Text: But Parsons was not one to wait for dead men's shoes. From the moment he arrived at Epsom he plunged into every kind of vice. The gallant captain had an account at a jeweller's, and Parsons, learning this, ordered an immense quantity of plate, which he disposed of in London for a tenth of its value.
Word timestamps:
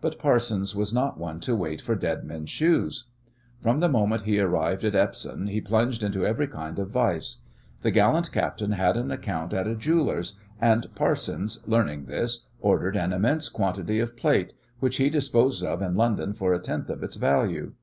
But 0.00 0.18
Parsons 0.18 0.74
was 0.74 0.94
not 0.94 1.18
one 1.20 1.38
to 1.40 1.54
wait 1.54 1.82
for 1.82 1.94
dead 1.94 2.24
men's 2.24 2.48
shoes. 2.48 3.08
From 3.60 3.80
the 3.80 3.90
moment 3.90 4.22
he 4.22 4.40
arrived 4.40 4.84
at 4.86 4.94
Epsom 4.94 5.48
he 5.48 5.60
plunged 5.60 6.02
into 6.02 6.24
every 6.24 6.46
kind 6.46 6.78
of 6.78 6.88
vice. 6.88 7.42
The 7.82 7.90
gallant 7.90 8.32
captain 8.32 8.72
had 8.72 8.96
an 8.96 9.10
account 9.10 9.52
at 9.52 9.66
a 9.68 9.76
jeweller's, 9.76 10.34
and 10.58 10.86
Parsons, 10.94 11.62
learning 11.66 12.06
this, 12.06 12.46
ordered 12.58 12.96
an 12.96 13.12
immense 13.12 13.50
quantity 13.50 14.00
of 14.00 14.16
plate, 14.16 14.54
which 14.80 14.96
he 14.96 15.10
disposed 15.10 15.62
of 15.62 15.82
in 15.82 15.94
London 15.94 16.32
for 16.32 16.54
a 16.54 16.58
tenth 16.58 16.88
of 16.88 17.02
its 17.02 17.16
value. 17.16 17.74